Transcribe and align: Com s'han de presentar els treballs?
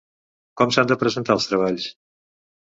Com 0.61 0.73
s'han 0.75 0.89
de 0.91 0.97
presentar 1.03 1.37
els 1.41 1.47
treballs? 1.51 1.87